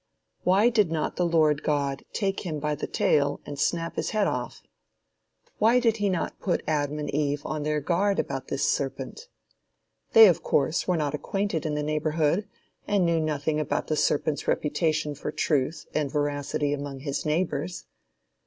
Why 0.43 0.69
did 0.69 0.91
not 0.91 1.15
the 1.15 1.27
Lord 1.27 1.61
God 1.61 2.03
take 2.11 2.39
him 2.39 2.59
by 2.59 2.73
the 2.73 2.87
tail 2.87 3.39
and 3.45 3.59
snap 3.59 3.97
his 3.97 4.09
head 4.09 4.25
off? 4.25 4.63
Why 5.59 5.79
did 5.79 5.97
he 5.97 6.09
not 6.09 6.39
put 6.39 6.63
Adam 6.67 6.97
and 6.97 7.07
Eve 7.13 7.45
on 7.45 7.61
their 7.61 7.79
guard 7.81 8.17
about 8.17 8.47
this 8.47 8.67
serpent? 8.67 9.27
They, 10.13 10.27
of 10.27 10.41
course, 10.41 10.87
were 10.87 10.97
not 10.97 11.13
acquainted 11.13 11.67
in 11.67 11.75
the 11.75 11.83
neighborhood, 11.83 12.47
and 12.87 13.05
knew 13.05 13.19
nothing 13.19 13.59
about 13.59 13.85
the 13.85 13.95
serpent's 13.95 14.47
reputation 14.47 15.13
for 15.13 15.31
truth 15.31 15.85
and 15.93 16.09
veracity 16.11 16.73
among 16.73 17.01
his 17.01 17.23
neighbors. 17.23 17.85